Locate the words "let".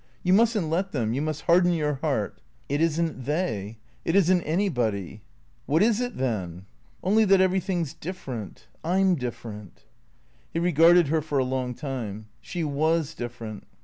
0.67-0.93